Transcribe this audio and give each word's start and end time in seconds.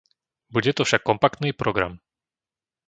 Bude 0.53 0.71
to 0.75 0.81
však 0.85 1.01
kompaktný 1.09 1.49
program. 1.61 1.93